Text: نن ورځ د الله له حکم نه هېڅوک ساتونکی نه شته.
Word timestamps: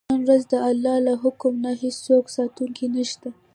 نن 0.09 0.21
ورځ 0.27 0.43
د 0.51 0.53
الله 0.69 0.95
له 1.07 1.13
حکم 1.23 1.53
نه 1.63 1.71
هېڅوک 1.81 2.25
ساتونکی 2.35 2.85
نه 2.95 3.03
شته. 3.11 3.29